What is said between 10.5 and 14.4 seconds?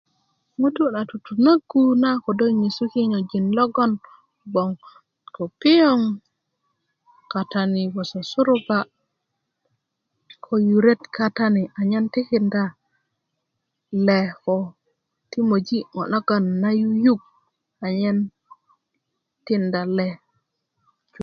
yuret katani anyen tikinda le